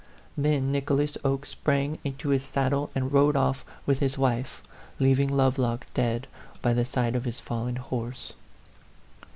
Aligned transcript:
Then 0.35 0.71
Nicholas 0.71 1.15
Oke 1.23 1.45
sprang 1.45 1.99
into 2.03 2.29
his 2.29 2.43
saddle 2.43 2.89
and 2.95 3.13
rode 3.13 3.35
off 3.35 3.63
with 3.85 3.99
his 3.99 4.17
wife, 4.17 4.63
leaving 4.97 5.29
Lovelock 5.29 5.85
dead 5.93 6.25
by 6.59 6.73
the 6.73 6.85
side 6.85 7.15
of 7.15 7.25
6 7.25 7.27
83 7.27 7.29
A 7.29 7.29
PHANTOM 7.29 7.29
LOVER. 7.29 7.29
his 7.29 7.39
fallen 7.39 7.75
horse. 8.03 8.33